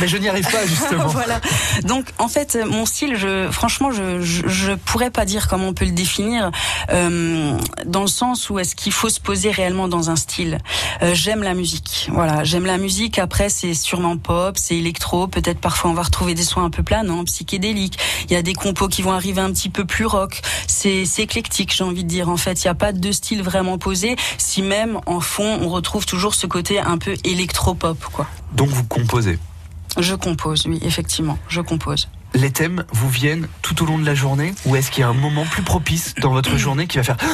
Mais 0.00 0.08
je 0.08 0.16
n'y 0.16 0.28
arrive 0.28 0.48
pas 0.50 0.66
justement. 0.66 1.06
voilà. 1.08 1.40
Donc 1.84 2.06
en 2.18 2.28
fait, 2.28 2.58
mon 2.66 2.86
style, 2.86 3.16
je, 3.16 3.50
franchement, 3.50 3.90
je, 3.90 4.20
je, 4.20 4.46
je 4.46 4.72
pourrais 4.72 5.10
pas 5.10 5.24
dire 5.24 5.48
comment 5.48 5.68
on 5.68 5.74
peut 5.74 5.84
le 5.84 5.92
définir, 5.92 6.50
euh, 6.90 7.58
dans 7.84 8.02
le 8.02 8.08
sens 8.08 8.50
où 8.50 8.58
est-ce 8.58 8.74
qu'il 8.74 8.92
faut 8.92 9.08
se 9.08 9.20
poser 9.20 9.50
réellement 9.50 9.88
dans 9.88 10.10
un 10.10 10.16
style. 10.16 10.58
Euh, 11.02 11.14
j'aime 11.14 11.42
la 11.42 11.54
musique, 11.54 12.08
voilà, 12.12 12.44
j'aime 12.44 12.66
la 12.66 12.78
musique. 12.78 13.18
Après, 13.18 13.48
c'est 13.48 13.74
sûrement 13.74 14.16
pop, 14.16 14.56
c'est 14.58 14.76
électro. 14.76 15.26
Peut-être 15.26 15.60
parfois 15.60 15.90
on 15.90 15.94
va 15.94 16.02
retrouver 16.02 16.34
des 16.34 16.44
sons 16.44 16.62
un 16.62 16.70
peu 16.70 16.82
planants, 16.82 17.24
psychédéliques. 17.24 17.98
Il 18.28 18.32
y 18.32 18.36
a 18.36 18.42
des 18.42 18.54
compos 18.54 18.88
qui 18.88 19.02
vont 19.02 19.12
arriver 19.12 19.40
un 19.40 19.52
petit 19.52 19.70
peu 19.70 19.84
plus 19.84 20.06
rock. 20.06 20.40
C'est 20.66 21.04
c'est 21.04 21.22
éclectique, 21.22 21.74
j'ai 21.74 21.84
envie 21.84 22.04
de 22.04 22.08
dire. 22.08 22.28
En 22.28 22.36
fait, 22.36 22.62
il 22.62 22.66
n'y 22.66 22.70
a 22.70 22.74
pas 22.74 22.92
de 22.92 23.12
style 23.12 23.42
vraiment 23.42 23.78
posé. 23.78 24.16
Si 24.38 24.62
même 24.62 25.00
en 25.06 25.20
fond, 25.20 25.58
on 25.62 25.68
retrouve 25.68 26.06
toujours 26.06 26.34
ce 26.34 26.46
côté 26.46 26.78
un 26.78 26.98
peu 26.98 27.14
électro-pop, 27.24 27.98
quoi. 28.12 28.26
Donc 28.52 28.68
vous 28.68 28.84
composez. 28.84 29.38
Je 29.98 30.14
compose, 30.14 30.66
oui, 30.66 30.78
effectivement, 30.82 31.38
je 31.48 31.60
compose. 31.60 32.08
Les 32.32 32.52
thèmes 32.52 32.84
vous 32.92 33.08
viennent 33.08 33.48
tout 33.60 33.82
au 33.82 33.86
long 33.86 33.98
de 33.98 34.06
la 34.06 34.14
journée 34.14 34.54
ou 34.64 34.76
est-ce 34.76 34.92
qu'il 34.92 35.00
y 35.00 35.04
a 35.04 35.08
un 35.08 35.12
moment 35.14 35.44
plus 35.44 35.62
propice 35.62 36.14
dans 36.20 36.30
votre 36.30 36.56
journée 36.56 36.86
qui 36.86 36.98
va 36.98 37.02
faire 37.02 37.16
Ah, 37.20 37.26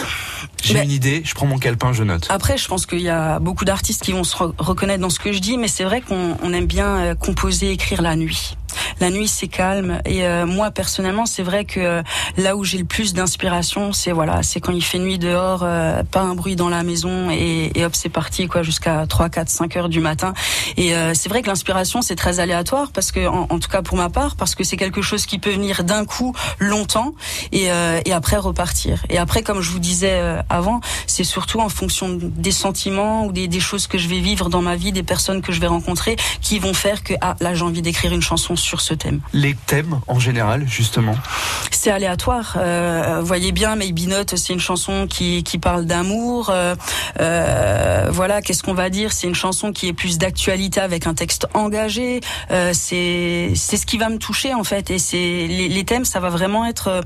j'ai 0.63 0.73
Ben- 0.75 0.85
une 0.85 0.91
idée, 0.91 1.23
je 1.25 1.35
prends 1.35 1.47
mon 1.47 1.59
calepin, 1.59 1.93
je 1.93 2.03
note. 2.03 2.27
Après, 2.31 2.57
je 2.57 2.67
pense 2.67 2.87
qu'il 2.87 3.03
y 3.03 3.11
a 3.11 3.39
beaucoup 3.39 3.67
d'artistes 3.67 4.03
qui 4.03 4.13
vont 4.13 4.25
se 4.25 4.35
re- 4.37 4.55
reconnaître 4.57 5.03
dans 5.03 5.11
ce 5.11 5.19
que 5.21 5.33
je 5.33 5.39
dis, 5.39 5.59
mais 5.59 5.69
c'est 5.69 5.85
vrai 5.85 6.01
qu'on 6.01 6.39
on 6.43 6.53
aime 6.55 6.67
bien 6.67 6.97
euh, 6.97 7.15
composer, 7.15 7.73
écrire 7.73 8.01
la 8.01 8.17
nuit. 8.17 8.57
La 9.01 9.11
nuit, 9.11 9.29
c'est 9.29 9.49
calme. 9.49 10.01
Et 10.05 10.25
euh, 10.25 10.47
moi, 10.47 10.71
personnellement, 10.71 11.27
c'est 11.27 11.43
vrai 11.43 11.65
que 11.65 11.81
euh, 11.81 12.03
là 12.37 12.57
où 12.57 12.65
j'ai 12.65 12.79
le 12.79 12.85
plus 12.85 13.15
d'inspiration, 13.15 13.93
c'est 13.93 14.13
voilà, 14.13 14.43
c'est 14.43 14.61
quand 14.61 14.73
il 14.73 14.83
fait 14.83 14.99
nuit 14.99 15.19
dehors, 15.19 15.61
euh, 15.63 16.03
pas 16.03 16.21
un 16.21 16.35
bruit 16.35 16.57
dans 16.57 16.69
la 16.69 16.83
maison, 16.83 17.31
et, 17.31 17.71
et 17.75 17.85
hop, 17.85 17.95
c'est 17.95 18.09
parti 18.09 18.47
quoi, 18.47 18.63
jusqu'à 18.63 19.07
3, 19.07 19.29
4, 19.29 19.49
5 19.49 19.77
heures 19.77 19.89
du 19.89 20.01
matin. 20.01 20.35
Et 20.77 20.95
euh, 20.95 21.13
c'est 21.15 21.29
vrai 21.29 21.43
que 21.43 21.49
l'inspiration, 21.49 22.03
c'est 22.03 22.17
très 22.17 22.41
aléatoire, 22.41 22.91
parce 22.93 23.13
que, 23.13 23.27
en, 23.27 23.59
tout 23.59 23.69
cas 23.69 23.83
pour 23.83 23.97
ma 23.97 24.11
part, 24.11 24.37
parce 24.37 24.55
que 24.55 24.65
c'est 24.65 24.77
quelque 24.77 25.03
chose 25.03 25.27
qui 25.27 25.39
peut 25.39 25.51
venir 25.51 25.85
d'un 25.85 26.05
coup, 26.05 26.35
longtemps, 26.59 27.15
et, 27.53 27.71
euh, 27.71 28.01
et 28.05 28.13
après 28.13 28.37
repartir. 28.37 29.05
Et 29.09 29.19
après, 29.19 29.43
comme 29.43 29.61
je 29.61 29.71
vous 29.71 29.79
disais 29.79 30.21
avant, 30.49 30.81
c'est 31.07 31.25
surtout 31.25 31.61
en 31.61 31.69
fonction 31.69 32.19
des 32.21 32.51
sentiments 32.51 33.27
ou 33.27 33.33
des, 33.33 33.49
des 33.49 33.61
choses 33.61 33.87
que 33.87 33.99
je 33.99 34.09
vais 34.09 34.21
vivre 34.21 34.49
dans 34.49 34.63
ma 34.63 34.77
vie, 34.77 34.93
des 34.93 35.03
personnes 35.03 35.43
que 35.43 35.53
je 35.53 35.61
vais 35.61 35.67
rencontrer, 35.67 36.17
qui 36.41 36.59
vont 36.59 36.75
faire 36.75 37.03
que 37.03 37.15
ah 37.21 37.37
là 37.41 37.55
j'ai 37.55 37.65
envie 37.65 37.83
d'écrire 37.83 38.13
une 38.13 38.23
chanson 38.23 38.57
sur 38.67 38.81
ce 38.81 38.95
thème. 38.95 39.21
Les 39.33 39.55
thèmes 39.55 40.01
en 40.09 40.19
général, 40.19 40.67
justement. 40.69 41.15
C'est 41.71 41.91
aléatoire. 41.91 42.57
Euh, 42.57 43.19
vous 43.21 43.27
voyez 43.27 43.53
bien, 43.53 43.77
Maybe 43.77 44.09
Not, 44.09 44.37
c'est 44.37 44.53
une 44.53 44.61
chanson 44.61 45.07
qui, 45.09 45.45
qui 45.45 45.59
parle 45.59 45.87
d'amour. 45.87 46.51
Euh, 46.51 46.75
euh, 47.21 48.09
voilà, 48.11 48.43
qu'est-ce 48.43 48.63
qu'on 48.63 48.75
va 48.75 48.91
dire? 48.91 49.13
C'est 49.13 49.29
une 49.29 49.35
chanson 49.35 49.73
qui 49.73 49.87
est 49.89 49.93
plus 49.93 50.19
d'actualité 50.19 50.81
avec 50.81 51.07
un 51.07 51.15
texte 51.15 51.47
engagé. 51.55 52.21
Euh, 52.51 52.73
c'est 52.75 53.55
ce 53.55 53.87
qui 53.87 53.99
va 53.99 54.09
me 54.09 54.19
toucher 54.19 54.53
en 54.53 54.65
fait. 54.65 54.91
Et 54.91 54.99
c'est 54.99 55.47
les, 55.47 55.69
les 55.69 55.85
thèmes, 55.85 56.05
ça 56.05 56.19
va 56.19 56.31
vraiment 56.31 56.67
être 56.67 57.05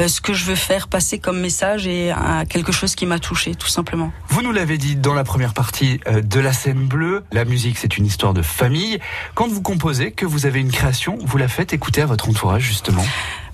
euh, 0.00 0.08
ce 0.08 0.20
que 0.20 0.32
je 0.32 0.44
veux 0.46 0.54
faire 0.54 0.88
passer 0.88 1.18
comme 1.18 1.40
message 1.40 1.86
et 1.86 2.12
euh, 2.12 2.44
quelque 2.48 2.72
chose 2.72 2.94
qui 2.94 3.04
m'a 3.04 3.18
touché, 3.18 3.54
tout 3.54 3.68
simplement. 3.68 4.12
Vous 4.28 4.40
nous 4.42 4.52
l'avez 4.52 4.78
dit 4.78 4.96
dans 4.96 5.14
la 5.14 5.24
première 5.24 5.52
partie 5.52 6.00
euh, 6.06 6.22
de 6.22 6.40
la 6.40 6.52
scène 6.54 6.86
bleue, 6.86 7.24
la 7.32 7.44
musique 7.44 7.76
c'est 7.76 7.98
une 7.98 8.06
histoire 8.06 8.32
de 8.32 8.42
famille. 8.42 8.98
Quand 9.34 9.48
vous 9.48 9.60
composez, 9.60 10.12
que 10.12 10.24
vous 10.24 10.46
avez 10.46 10.60
une 10.60 10.70
création, 10.70 11.01
vous 11.08 11.38
la 11.38 11.48
faites 11.48 11.72
écouter 11.72 12.02
à 12.02 12.06
votre 12.06 12.28
entourage 12.28 12.62
justement. 12.62 13.04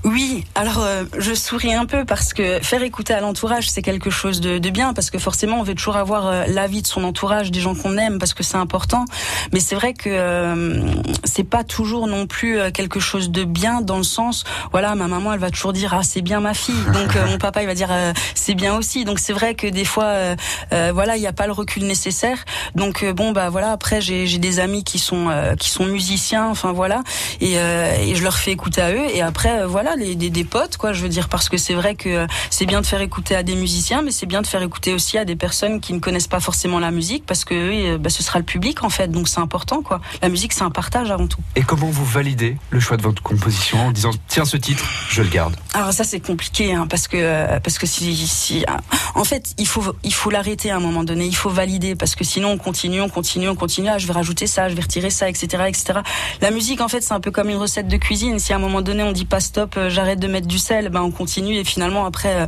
Oui, 0.04 0.44
alors 0.54 0.78
euh, 0.78 1.04
je 1.18 1.34
souris 1.34 1.74
un 1.74 1.84
peu 1.84 2.04
parce 2.04 2.32
que 2.32 2.60
faire 2.62 2.82
écouter 2.84 3.14
à 3.14 3.20
l'entourage, 3.20 3.68
c'est 3.68 3.82
quelque 3.82 4.10
chose 4.10 4.40
de, 4.40 4.58
de, 4.58 4.70
bien, 4.70 4.94
parce 4.94 5.10
que 5.10 5.18
forcément, 5.18 5.58
on 5.58 5.64
veut 5.64 5.74
toujours 5.74 5.96
avoir 5.96 6.28
euh, 6.28 6.44
l'avis 6.46 6.82
de 6.82 6.86
son 6.86 7.02
entourage, 7.02 7.50
des 7.50 7.58
gens 7.58 7.74
qu'on 7.74 7.98
aime, 7.98 8.20
parce 8.20 8.32
que 8.32 8.44
c'est 8.44 8.56
important. 8.56 9.06
Mais 9.52 9.58
c'est 9.58 9.74
vrai 9.74 9.94
que 9.94 10.08
euh, 10.08 10.84
c'est 11.24 11.42
pas 11.42 11.64
toujours 11.64 12.06
non 12.06 12.28
plus 12.28 12.58
euh, 12.58 12.70
quelque 12.70 13.00
chose 13.00 13.30
de 13.30 13.42
bien 13.42 13.80
dans 13.80 13.96
le 13.96 14.04
sens, 14.04 14.44
voilà, 14.70 14.94
ma 14.94 15.08
maman, 15.08 15.32
elle 15.32 15.40
va 15.40 15.50
toujours 15.50 15.72
dire 15.72 15.92
ah 15.92 16.04
c'est 16.04 16.22
bien 16.22 16.38
ma 16.38 16.54
fille, 16.54 16.74
donc 16.92 17.16
mon 17.28 17.38
papa 17.38 17.62
il 17.62 17.66
va 17.66 17.74
dire 17.74 17.90
c'est 18.34 18.54
bien 18.54 18.76
aussi. 18.76 19.04
Donc 19.04 19.18
c'est 19.18 19.32
vrai 19.32 19.54
que 19.54 19.66
des 19.66 19.84
fois, 19.84 20.36
voilà, 20.70 21.16
il 21.16 21.20
n'y 21.20 21.26
a 21.26 21.32
pas 21.32 21.46
le 21.46 21.52
recul 21.52 21.84
nécessaire. 21.84 22.44
Donc 22.74 23.04
bon 23.04 23.32
bah 23.32 23.50
voilà, 23.50 23.72
après 23.72 24.00
j'ai 24.00 24.38
des 24.38 24.60
amis 24.60 24.84
qui 24.84 24.98
sont 24.98 25.28
qui 25.58 25.70
sont 25.70 25.86
musiciens, 25.86 26.46
enfin 26.48 26.72
voilà, 26.72 27.02
et, 27.40 27.54
et 27.54 28.14
je 28.14 28.22
leur 28.22 28.36
fais 28.36 28.52
écouter 28.52 28.80
à 28.80 28.92
eux, 28.92 29.06
et 29.12 29.22
après 29.22 29.66
voilà 29.66 29.88
des, 29.97 30.14
des, 30.14 30.45
potes, 30.45 30.76
quoi. 30.76 30.92
Je 30.92 31.02
veux 31.02 31.09
dire 31.09 31.28
parce 31.28 31.49
que 31.49 31.57
c'est 31.57 31.75
vrai 31.75 31.95
que 31.95 32.26
c'est 32.50 32.66
bien 32.66 32.80
de 32.80 32.87
faire 32.87 33.00
écouter 33.00 33.35
à 33.35 33.42
des 33.42 33.54
musiciens, 33.54 34.02
mais 34.02 34.11
c'est 34.11 34.26
bien 34.26 34.42
de 34.42 34.47
faire 34.47 34.62
écouter 34.62 34.92
aussi 34.92 35.18
à 35.18 35.25
des 35.25 35.37
personnes 35.37 35.80
qui 35.80 35.92
ne 35.92 35.99
connaissent 35.99 36.28
pas 36.28 36.40
forcément 36.40 36.78
la 36.78 36.90
musique, 36.90 37.25
parce 37.26 37.45
que 37.45 37.68
oui, 37.68 37.99
bah, 37.99 38.11
ce 38.11 38.23
sera 38.23 38.38
le 38.38 38.45
public 38.45 38.83
en 38.85 38.90
fait, 38.90 39.09
donc 39.09 39.28
c'est 39.28 39.40
important, 39.40 39.83
quoi. 39.83 40.00
La 40.23 40.28
musique, 40.28 40.52
c'est 40.52 40.62
un 40.62 40.71
partage 40.71 41.11
avant 41.11 41.26
tout. 41.26 41.40
Et 41.57 41.62
comment 41.62 41.87
vous 41.87 42.04
validez 42.04 42.57
le 42.71 42.80
choix 42.80 42.97
de 42.97 43.02
votre 43.02 43.23
composition 43.23 43.78
en 43.78 43.90
disant 43.90 44.11
tiens 44.28 44.45
ce 44.45 44.57
titre, 44.57 44.85
je 45.11 45.23
le 45.23 45.28
garde? 45.28 45.57
Alors 45.75 45.92
ça 45.92 46.04
c'est 46.04 46.21
compliqué, 46.21 46.75
hein, 46.75 46.87
parce 46.88 47.09
que 47.09 47.59
parce 47.61 47.78
que 47.78 47.87
si, 47.87 48.14
si 48.26 48.64
en 49.14 49.25
fait 49.25 49.54
il 49.59 49.66
faut 49.66 49.95
il 50.02 50.14
faut 50.14 50.30
l'arrêter 50.30 50.71
à 50.71 50.76
un 50.76 50.80
moment 50.80 51.04
donné, 51.04 51.26
il 51.26 51.37
faut 51.37 51.50
valider, 51.50 51.95
parce 51.95 52.14
que 52.14 52.25
sinon 52.25 52.50
on 52.50 52.59
continue, 52.59 53.00
on 53.00 53.09
continue, 53.09 53.49
on 53.49 53.54
continue. 53.54 53.88
Ah, 53.88 53.99
je 53.99 54.07
vais 54.07 54.12
rajouter 54.12 54.47
ça, 54.47 54.68
je 54.68 54.75
vais 54.75 54.83
retirer 54.83 55.11
ça, 55.11 55.28
etc., 55.28 55.64
etc. 55.66 56.00
La 56.40 56.50
musique 56.50 56.80
en 56.80 56.88
fait 56.88 57.00
c'est 57.02 57.14
un 57.14 57.21
peu 57.21 57.30
comme 57.30 57.49
une 57.49 57.57
recette 57.57 57.88
de 57.88 57.97
cuisine. 57.97 58.38
Si 58.38 58.52
à 58.52 58.57
un 58.57 58.61
moment 58.61 58.83
donné 58.83 59.02
on 59.02 59.12
dit 59.12 59.25
pas 59.25 59.40
stop, 59.40 59.75
euh, 59.76 59.77
j'arrête 59.88 60.20
de 60.20 60.28
mettre 60.28 60.47
du 60.47 60.58
sel, 60.58 60.88
ben 60.88 61.02
on 61.02 61.11
continue 61.11 61.54
et 61.54 61.64
finalement 61.64 62.04
après, 62.04 62.42
euh, 62.42 62.47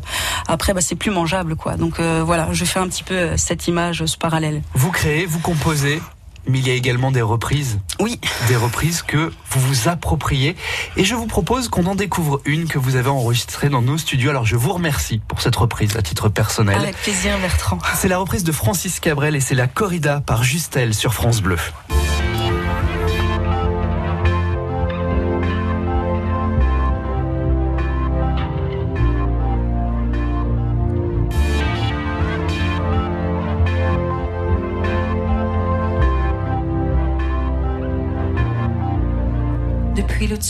après 0.49 0.75
ben, 0.75 0.81
c'est 0.81 0.97
plus 0.97 1.11
mangeable 1.11 1.57
quoi. 1.57 1.77
Donc 1.77 2.01
euh, 2.01 2.23
voilà, 2.25 2.49
je 2.53 2.65
fais 2.65 2.79
un 2.79 2.89
petit 2.89 3.05
peu 3.05 3.37
cette 3.37 3.69
image, 3.69 4.05
ce 4.07 4.17
parallèle. 4.17 4.63
Vous 4.75 4.91
créez, 4.91 5.27
vous 5.27 5.39
composez, 5.39 6.01
mais 6.47 6.59
il 6.59 6.67
y 6.67 6.71
a 6.71 6.75
également 6.75 7.11
des 7.11 7.23
reprises. 7.23 7.79
Oui. 7.99 8.19
Des 8.49 8.57
reprises 8.57 9.03
que 9.03 9.33
vous 9.51 9.61
vous 9.61 9.89
appropriez. 9.89 10.57
Et 10.97 11.05
je 11.05 11.15
vous 11.15 11.27
propose 11.27 11.69
qu'on 11.69 11.87
en 11.87 11.95
découvre 11.95 12.41
une 12.45 12.67
que 12.67 12.79
vous 12.79 12.97
avez 12.97 13.11
enregistrée 13.11 13.69
dans 13.69 13.83
nos 13.83 13.99
studios. 13.99 14.31
Alors 14.31 14.47
je 14.47 14.57
vous 14.57 14.73
remercie 14.73 15.21
pour 15.29 15.41
cette 15.41 15.57
reprise 15.57 15.97
à 15.97 16.03
titre 16.03 16.29
personnel. 16.29 16.77
Avec 16.77 16.97
plaisir, 16.97 17.39
Bertrand. 17.39 17.79
C'est 17.95 18.09
la 18.09 18.19
reprise 18.19 18.45
de 18.45 18.53
Francis 18.53 19.01
Cabrel 19.01 19.37
et 19.37 19.41
c'est 19.41 19.55
la 19.55 19.67
corrida 19.67 20.21
par 20.21 20.43
Justel 20.43 20.95
sur 20.95 21.15
France 21.15 21.41
Bleu. 21.41 21.59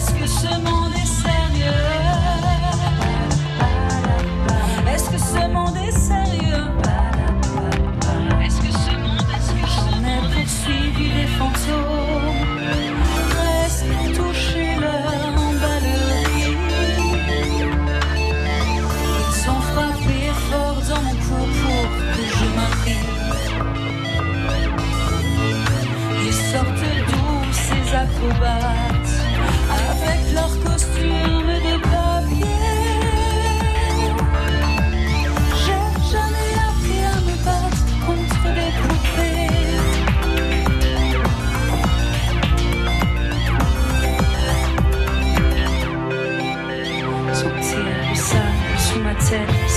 ask 0.00 0.18
yourself. 0.18 0.69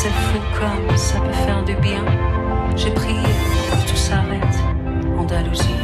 C'est 0.03 0.09
fou 0.09 0.39
comme 0.59 0.97
ça 0.97 1.17
peut 1.21 1.31
faire 1.31 1.63
du 1.63 1.75
bien. 1.75 2.03
J'ai 2.75 2.91
prié 2.91 3.21
que 3.21 3.89
tout 3.89 3.95
s'arrête, 3.95 4.57
Andalousie. 5.17 5.79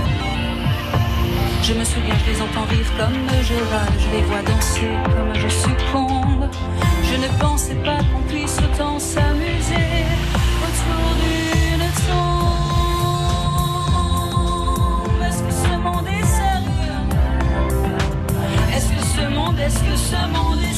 Je 1.64 1.74
me 1.74 1.86
souviens, 1.86 2.16
je 2.26 2.32
les 2.34 2.42
entends 2.42 2.66
rire 2.70 2.86
comme 2.98 3.16
je 3.42 3.54
râle, 3.54 3.94
je 3.98 4.10
les 4.18 4.24
vois 4.24 4.42
danser 4.42 4.90
comme 5.06 5.34
je 5.36 5.48
succombe. 5.48 6.50
Je 7.04 7.16
ne 7.16 7.30
pensais 7.40 7.76
pas 7.76 8.00
qu'on 8.12 8.22
puisse 8.28 8.58
autant 8.60 9.00
s'amuser 9.00 10.04
autour 10.66 11.16
d'une. 11.22 11.80
Est-ce 15.28 15.44
que 15.44 15.54
ce 15.64 15.78
monde 15.78 16.08
est 16.08 16.26
sérieux? 16.26 17.04
Est-ce 18.76 18.90
que 18.90 19.02
ce 19.02 19.34
monde, 19.34 19.60
est-ce 19.60 19.80
que 19.80 19.96
ce 19.96 20.22
monde 20.28 20.62
est 20.62 20.69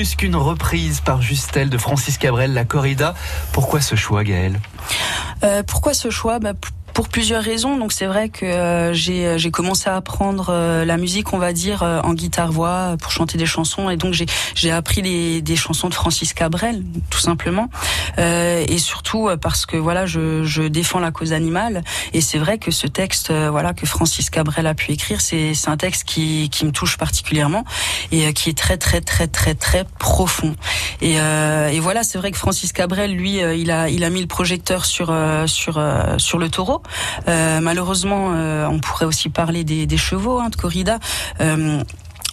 plus 0.00 0.16
qu'une 0.16 0.36
reprise 0.36 1.02
par 1.02 1.20
Justel 1.20 1.68
de 1.68 1.76
Francis 1.76 2.16
Cabrel, 2.16 2.54
la 2.54 2.64
corrida. 2.64 3.14
Pourquoi 3.52 3.82
ce 3.82 3.96
choix, 3.96 4.24
Gaël 4.24 4.58
euh, 5.42 5.62
Pourquoi 5.62 5.92
ce 5.92 6.08
choix? 6.08 6.38
Bah, 6.38 6.54
pour 6.94 7.08
plusieurs 7.08 7.42
raisons. 7.42 7.76
Donc 7.76 7.92
c'est 7.92 8.06
vrai 8.06 8.28
que 8.28 8.44
euh, 8.44 8.92
j'ai 8.92 9.26
euh, 9.26 9.38
j'ai 9.38 9.50
commencé 9.50 9.88
à 9.88 9.96
apprendre 9.96 10.48
euh, 10.50 10.84
la 10.84 10.96
musique, 10.96 11.32
on 11.32 11.38
va 11.38 11.52
dire 11.52 11.82
en 11.82 12.14
guitare 12.14 12.52
voix 12.52 12.96
pour 13.00 13.12
chanter 13.12 13.38
des 13.38 13.46
chansons. 13.46 13.90
Et 13.90 13.96
donc 13.96 14.14
j'ai 14.54 14.70
appris 14.70 15.02
des 15.02 15.42
des 15.42 15.56
chansons 15.56 15.88
de 15.88 15.94
Francis 15.94 16.32
Cabrel 16.32 16.82
tout 17.10 17.18
simplement. 17.18 17.68
Et 18.18 18.78
surtout 18.78 19.30
parce 19.40 19.66
que 19.66 19.76
voilà 19.76 20.06
je 20.06 20.44
je 20.44 20.62
défends 20.62 21.00
la 21.00 21.10
cause 21.10 21.32
animale. 21.32 21.82
Et 22.12 22.20
c'est 22.20 22.38
vrai 22.38 22.58
que 22.58 22.70
ce 22.70 22.86
texte 22.86 23.32
voilà 23.32 23.72
que 23.72 23.86
Francis 23.86 24.30
Cabrel 24.30 24.66
a 24.66 24.74
pu 24.74 24.92
écrire 24.92 25.20
c'est 25.20 25.54
c'est 25.54 25.68
un 25.68 25.76
texte 25.76 26.04
qui 26.04 26.48
qui 26.50 26.64
me 26.64 26.72
touche 26.72 26.96
particulièrement 26.96 27.64
et 28.12 28.32
qui 28.32 28.50
est 28.50 28.58
très 28.58 28.76
très 28.76 29.00
très 29.00 29.26
très 29.26 29.54
très 29.54 29.84
profond. 29.98 30.54
Et 31.00 31.14
et 31.14 31.80
voilà 31.80 32.02
c'est 32.02 32.18
vrai 32.18 32.30
que 32.30 32.38
Francis 32.38 32.72
Cabrel 32.72 33.12
lui 33.12 33.38
il 33.38 33.70
a 33.70 33.88
il 33.88 34.04
a 34.04 34.10
mis 34.10 34.20
le 34.20 34.26
projecteur 34.26 34.84
sur 34.84 35.14
sur 35.46 35.82
sur 36.18 36.38
le 36.38 36.48
taureau 36.48 36.79
euh, 37.28 37.60
malheureusement, 37.60 38.30
euh, 38.34 38.66
on 38.66 38.78
pourrait 38.78 39.06
aussi 39.06 39.28
parler 39.28 39.64
des, 39.64 39.96
chevaux 39.96 40.38
hein, 40.38 40.48
de 40.48 40.56
corrida. 40.56 40.98
Euh, 41.40 41.82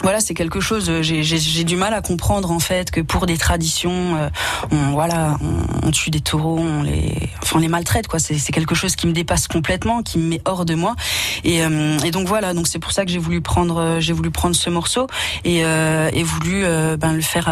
voilà, 0.03 0.19
c'est 0.19 0.35
quelque 0.35 0.59
chose. 0.59 0.91
J'ai 1.01 1.63
du 1.63 1.75
mal 1.75 1.93
à 1.95 2.01
comprendre 2.01 2.51
en 2.51 2.59
fait 2.59 2.91
que 2.91 3.01
pour 3.01 3.25
des 3.25 3.35
traditions, 3.35 4.29
on 4.69 4.91
voilà, 4.91 5.37
on, 5.81 5.89
tue 5.89 6.11
des 6.11 6.19
taureaux, 6.19 6.59
on 6.59 6.83
les, 6.83 7.31
enfin 7.41 7.59
les 7.59 7.67
maltraite 7.67 8.07
quoi. 8.07 8.19
C'est 8.19 8.51
quelque 8.51 8.75
chose 8.75 8.95
qui 8.95 9.07
me 9.07 9.11
dépasse 9.11 9.47
complètement, 9.47 10.03
qui 10.03 10.19
me 10.19 10.29
met 10.29 10.41
hors 10.45 10.65
de 10.65 10.75
moi. 10.75 10.95
Et, 11.43 11.63
donc 12.11 12.27
voilà, 12.27 12.53
donc 12.53 12.67
c'est 12.67 12.77
pour 12.77 12.91
ça 12.91 13.05
que 13.05 13.11
j'ai 13.11 13.17
voulu 13.17 13.41
prendre, 13.41 13.97
j'ai 13.99 14.13
voulu 14.13 14.29
prendre 14.29 14.55
ce 14.55 14.69
morceau 14.69 15.07
et, 15.43 15.61
et 15.61 16.23
voulu 16.23 16.63
ben, 16.99 17.13
le 17.13 17.21
faire 17.21 17.49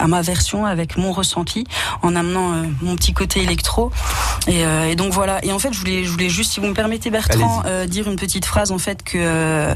à 0.00 0.06
ma 0.08 0.22
version 0.22 0.64
avec 0.64 0.96
mon 0.96 1.12
ressenti 1.12 1.64
en 2.02 2.16
amenant 2.16 2.52
euh, 2.52 2.62
mon 2.82 2.96
petit 2.96 3.12
côté 3.12 3.42
électro. 3.42 3.90
Et, 4.46 4.64
euh, 4.64 4.88
et, 4.88 4.96
donc 4.96 5.12
voilà. 5.12 5.44
Et 5.44 5.52
en 5.52 5.58
fait 5.58 5.72
je 5.72 5.78
voulais 5.78 6.04
je 6.04 6.10
voulais 6.10 6.30
juste 6.30 6.52
si 6.52 6.60
vous 6.60 6.66
me 6.66 6.74
permettez 6.74 7.10
Bertrand 7.10 7.62
euh, 7.66 7.86
dire 7.86 8.08
une 8.08 8.16
petite 8.16 8.46
phrase 8.46 8.72
en 8.72 8.78
fait 8.78 9.02
que 9.02 9.74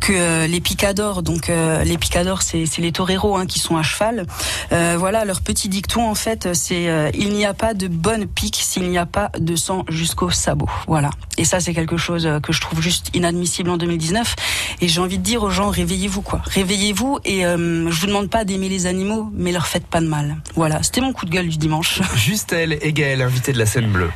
que 0.00 0.46
les 0.46 0.60
picadors 0.60 1.22
donc 1.22 1.48
les 1.48 1.98
picadors 1.98 2.42
c'est 2.42 2.66
c'est 2.66 2.80
les 2.80 2.92
toreros 2.92 3.36
hein, 3.36 3.46
qui 3.46 3.58
sont 3.58 3.76
à 3.76 3.82
cheval. 3.82 4.26
Voilà 4.70 5.24
leur 5.24 5.42
petit 5.42 5.68
dicton 5.68 6.08
en 6.08 6.14
fait 6.14 6.54
c'est 6.54 7.10
il 7.14 7.32
n'y 7.32 7.44
a 7.44 7.54
pas 7.54 7.74
de 7.74 7.88
bonne 7.88 8.26
pique 8.26 8.58
s'il 8.60 8.88
n'y 8.88 8.98
a 8.98 9.06
pas 9.06 9.30
de 9.38 9.54
sang 9.56 9.84
jusqu'au 9.88 10.30
sabot. 10.30 10.68
Voilà. 10.86 11.10
Et 11.36 11.44
ça 11.44 11.60
c'est 11.60 11.74
quelque 11.74 11.96
chose 11.96 12.28
que 12.42 12.52
je 12.52 12.60
trouve 12.60 12.80
juste 12.80 13.10
inadmissible 13.14 13.68
en 13.70 13.76
2019 13.76 14.36
et 14.80 14.88
j'ai 14.88 15.00
envie 15.00 15.18
de 15.18 15.22
dire 15.22 15.42
aux 15.42 15.50
gens 15.50 15.68
réveillez-vous 15.68 16.22
quoi. 16.22 16.40
Réveillez-vous 16.46 17.18
et 17.24 17.42
je 17.42 18.00
vous 18.00 18.06
demande 18.06 18.30
pas 18.30 18.44
d'aimer 18.44 18.68
les 18.68 18.86
animaux 18.86 19.30
mais 19.34 19.52
leur 19.52 19.65
faites 19.66 19.86
pas 19.86 20.00
de 20.00 20.06
mal. 20.06 20.36
Voilà, 20.54 20.82
c'était 20.82 21.00
mon 21.00 21.12
coup 21.12 21.26
de 21.26 21.30
gueule 21.30 21.48
du 21.48 21.56
dimanche. 21.58 22.00
Juste 22.16 22.52
elle 22.52 22.78
et 22.80 22.92
Gaël, 22.92 23.22
invité 23.22 23.52
de 23.52 23.58
la 23.58 23.66
scène 23.66 23.90
bleue. 23.90 24.10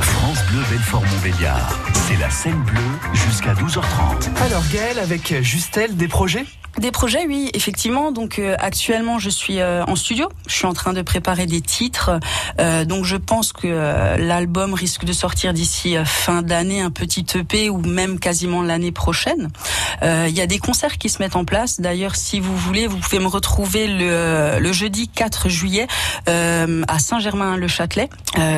France 0.00 0.38
Bleu 0.50 0.60
Belfort 0.70 1.04
Montbéliard, 1.04 1.78
c'est 1.94 2.16
la 2.16 2.30
scène 2.30 2.60
bleue 2.62 2.80
jusqu'à 3.12 3.54
12h30. 3.54 4.36
Alors 4.44 4.62
Gaël, 4.72 4.98
avec 4.98 5.42
Justel, 5.42 5.96
des 5.96 6.08
projets? 6.08 6.44
Des 6.78 6.92
projets, 6.92 7.26
oui, 7.26 7.50
effectivement. 7.52 8.12
Donc 8.12 8.38
euh, 8.38 8.54
actuellement, 8.58 9.18
je 9.18 9.28
suis 9.28 9.60
euh, 9.60 9.84
en 9.84 9.96
studio. 9.96 10.28
Je 10.46 10.54
suis 10.54 10.66
en 10.66 10.72
train 10.72 10.92
de 10.92 11.02
préparer 11.02 11.46
des 11.46 11.60
titres. 11.60 12.20
Euh, 12.60 12.84
donc 12.84 13.04
je 13.04 13.16
pense 13.16 13.52
que 13.52 14.16
l'album 14.18 14.74
risque 14.74 15.04
de 15.04 15.12
sortir 15.12 15.52
d'ici 15.52 15.96
fin 16.04 16.42
d'année, 16.42 16.80
un 16.80 16.90
petit 16.90 17.26
EP 17.34 17.70
ou 17.70 17.80
même 17.80 18.18
quasiment 18.18 18.62
l'année 18.62 18.92
prochaine. 18.92 19.48
Il 20.02 20.30
y 20.30 20.40
a 20.40 20.46
des 20.46 20.58
concerts 20.58 20.98
qui 20.98 21.08
se 21.08 21.20
mettent 21.20 21.36
en 21.36 21.44
place. 21.44 21.80
D'ailleurs, 21.80 22.16
si 22.16 22.40
vous 22.40 22.56
voulez, 22.56 22.86
vous 22.86 22.96
pouvez 22.96 23.18
me 23.18 23.26
retrouver 23.26 23.86
le, 23.86 24.58
le 24.58 24.72
jeudi 24.72 25.08
4 25.08 25.48
juillet 25.48 25.86
à 26.26 26.98
Saint-Germain-le-Châtelet 26.98 28.08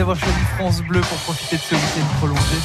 D'avoir 0.00 0.18
choisi 0.18 0.40
France 0.56 0.80
Bleu 0.80 1.02
pour 1.02 1.18
profiter 1.18 1.56
de 1.56 1.60
ce 1.60 1.74
week-end 1.74 2.16
prolongé. 2.16 2.60